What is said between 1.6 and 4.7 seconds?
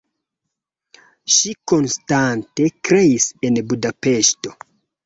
konstante kreis en Budapeŝto.